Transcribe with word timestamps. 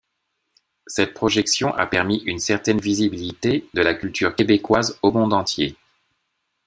Cette 0.87 1.13
projection 1.13 1.75
a 1.75 1.85
permis 1.85 2.23
une 2.25 2.39
certaine 2.39 2.79
visibilité 2.79 3.67
de 3.75 3.81
la 3.83 3.93
culture 3.93 4.35
québécoise 4.35 4.97
au 5.03 5.11
monde 5.11 5.31
entier. 5.31 5.75